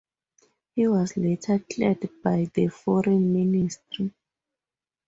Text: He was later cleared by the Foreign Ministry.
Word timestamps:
He 0.75 0.87
was 0.87 1.15
later 1.15 1.59
cleared 1.59 2.09
by 2.23 2.49
the 2.55 2.69
Foreign 2.69 3.31
Ministry. 3.31 4.15